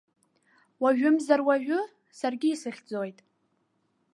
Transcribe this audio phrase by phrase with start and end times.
[0.81, 1.79] Уажәымзар-уажәы
[2.17, 3.19] саргьы исыхьӡоит.